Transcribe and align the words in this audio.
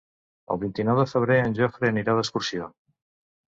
El 0.55 0.59
vint-i-nou 0.63 1.01
de 1.01 1.05
febrer 1.11 1.37
en 1.43 1.55
Jofre 1.61 1.93
anirà 1.95 2.19
d'excursió. 2.23 2.73